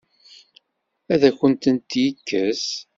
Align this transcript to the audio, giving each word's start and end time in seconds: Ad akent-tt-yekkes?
Ad 1.13 1.21
akent-tt-yekkes? 1.29 2.65